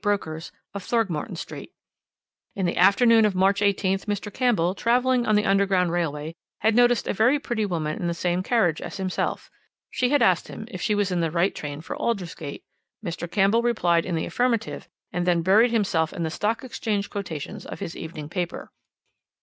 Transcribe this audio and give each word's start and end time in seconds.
brokers, 0.01 0.51
of 0.73 0.81
Throgmorton 0.81 1.35
Street. 1.35 1.73
"In 2.55 2.65
the 2.65 2.75
afternoon 2.75 3.23
of 3.23 3.35
March 3.35 3.61
18th 3.61 4.05
Mr. 4.07 4.33
Campbell, 4.33 4.73
travelling 4.73 5.27
on 5.27 5.35
the 5.35 5.45
Underground 5.45 5.91
Railway, 5.91 6.33
had 6.61 6.73
noticed 6.73 7.07
a 7.07 7.13
very 7.13 7.37
pretty 7.37 7.67
woman 7.67 8.01
in 8.01 8.07
the 8.07 8.15
same 8.15 8.41
carriage 8.41 8.81
as 8.81 8.97
himself. 8.97 9.51
She 9.91 10.09
had 10.09 10.23
asked 10.23 10.47
him 10.47 10.65
if 10.71 10.81
she 10.81 10.95
was 10.95 11.11
in 11.11 11.19
the 11.19 11.29
right 11.29 11.53
train 11.53 11.81
for 11.81 11.95
Aldersgate. 11.95 12.63
Mr. 13.05 13.29
Campbell 13.29 13.61
replied 13.61 14.07
in 14.07 14.15
the 14.15 14.25
affirmative, 14.25 14.89
and 15.13 15.27
then 15.27 15.43
buried 15.43 15.69
himself 15.69 16.11
in 16.13 16.23
the 16.23 16.31
Stock 16.31 16.63
Exchange 16.63 17.11
quotations 17.11 17.63
of 17.67 17.79
his 17.79 17.95
evening 17.95 18.27
paper. 18.27 18.71